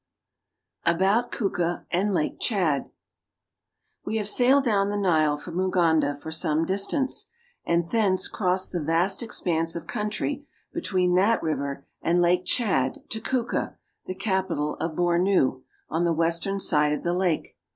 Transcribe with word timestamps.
ABOUT 0.83 1.31
KUKA 1.31 1.85
AND 1.91 2.11
LAKE 2.11 2.39
TCHAD 2.39 2.89
WE 4.03 4.17
have 4.17 4.27
sailed 4.27 4.63
down 4.63 4.89
the 4.89 4.97
Nile 4.97 5.37
from 5.37 5.59
Uganda 5.59 6.15
for 6.15 6.31
some 6.31 6.65
distance, 6.65 7.27
and 7.67 7.87
thence 7.87 8.27
crossed 8.27 8.71
the 8.71 8.81
vast 8.81 9.21
expanse 9.21 9.75
of 9.75 9.85
country 9.85 10.43
between 10.73 11.13
that 11.13 11.43
river 11.43 11.85
and 12.01 12.19
Lake 12.19 12.45
Tchad 12.45 13.07
to 13.11 13.21
Kuka, 13.21 13.77
the 14.07 14.15
capital 14.15 14.73
of 14.77 14.93
Bornu 14.93 14.97
(b6r 15.01 15.21
noo'), 15.23 15.63
on 15.87 16.03
the 16.03 16.13
western 16.13 16.59
side 16.59 16.93
of 16.93 17.03
the 17.03 17.13
lake. 17.13 17.55